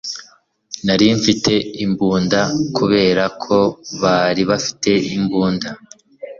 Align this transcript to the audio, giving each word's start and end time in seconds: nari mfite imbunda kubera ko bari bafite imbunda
nari 0.85 1.07
mfite 1.19 1.53
imbunda 1.83 2.39
kubera 2.77 3.23
ko 3.43 3.57
bari 4.01 4.43
bafite 4.49 4.91
imbunda 5.17 5.69